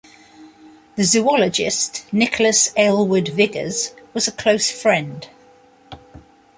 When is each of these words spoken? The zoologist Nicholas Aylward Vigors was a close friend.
The 0.95 1.03
zoologist 1.03 2.11
Nicholas 2.11 2.73
Aylward 2.75 3.27
Vigors 3.27 3.93
was 4.15 4.27
a 4.27 4.31
close 4.31 4.71
friend. 4.71 5.27